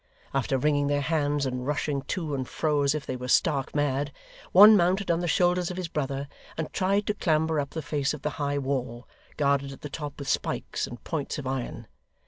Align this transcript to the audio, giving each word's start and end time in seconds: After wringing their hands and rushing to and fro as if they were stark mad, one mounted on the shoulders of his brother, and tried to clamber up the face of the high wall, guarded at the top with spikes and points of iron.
After 0.33 0.57
wringing 0.57 0.87
their 0.87 1.01
hands 1.01 1.45
and 1.45 1.67
rushing 1.67 2.01
to 2.09 2.33
and 2.33 2.47
fro 2.49 2.81
as 2.81 2.95
if 2.95 3.05
they 3.05 3.15
were 3.15 3.27
stark 3.27 3.75
mad, 3.75 4.11
one 4.51 4.75
mounted 4.75 5.11
on 5.11 5.19
the 5.19 5.27
shoulders 5.27 5.69
of 5.69 5.77
his 5.77 5.89
brother, 5.89 6.27
and 6.57 6.73
tried 6.73 7.05
to 7.05 7.13
clamber 7.13 7.59
up 7.59 7.69
the 7.69 7.83
face 7.83 8.11
of 8.11 8.23
the 8.23 8.31
high 8.41 8.57
wall, 8.57 9.07
guarded 9.37 9.71
at 9.71 9.81
the 9.81 9.89
top 9.91 10.17
with 10.17 10.27
spikes 10.27 10.87
and 10.87 11.03
points 11.03 11.37
of 11.37 11.45
iron. 11.45 11.85